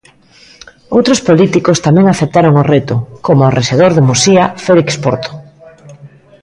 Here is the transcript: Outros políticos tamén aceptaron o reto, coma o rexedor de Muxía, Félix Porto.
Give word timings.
Outros 0.95 1.19
políticos 1.29 1.77
tamén 1.85 2.05
aceptaron 2.07 2.53
o 2.61 2.67
reto, 2.73 2.95
coma 3.25 3.49
o 3.49 3.55
rexedor 3.57 3.91
de 3.93 4.05
Muxía, 4.07 4.43
Félix 4.65 4.89
Porto. 5.03 5.31